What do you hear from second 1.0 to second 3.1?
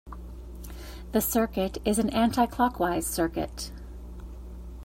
The circuit is an anticlockwise